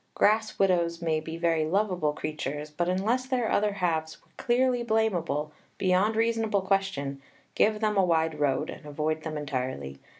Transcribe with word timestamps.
Grass 0.15 0.57
widows 0.57 0.99
may 0.99 1.19
be 1.19 1.37
very 1.37 1.63
lovable 1.63 2.11
creatures, 2.11 2.71
but 2.71 2.89
unless 2.89 3.27
their 3.27 3.51
other 3.51 3.73
halves 3.73 4.19
were 4.23 4.31
clearly 4.35 4.81
blamable, 4.83 5.51
beyond 5.77 6.15
reasonable 6.15 6.63
question, 6.63 7.21
give 7.53 7.81
them 7.81 7.97
a 7.97 8.03
wide 8.03 8.39
road 8.39 8.71
and 8.71 8.83
avoid 8.87 9.21
them 9.21 9.37
entirely. 9.37 9.99